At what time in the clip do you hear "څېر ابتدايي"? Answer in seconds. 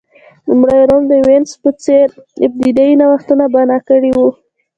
1.83-2.93